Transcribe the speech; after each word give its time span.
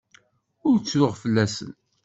Ur 0.67 0.75
ttruɣ 0.79 1.13
fell-asen. 1.21 1.71